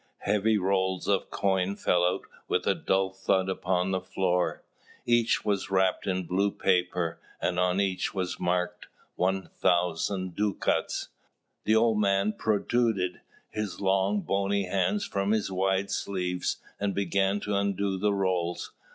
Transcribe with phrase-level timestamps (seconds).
[0.21, 4.63] Heavy rolls of coin fell out with a dull thud upon the floor.
[5.05, 11.09] Each was wrapped in blue paper, and on each was marked, "1000 ducats."
[11.65, 17.55] The old man protruded his long, bony hand from his wide sleeves, and began to
[17.55, 18.73] undo the rolls.